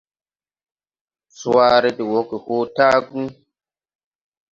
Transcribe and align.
Swaare 1.37 1.89
de 1.97 2.03
wɔge 2.11 2.37
hoo 2.45 2.63
tããgu. 2.75 3.21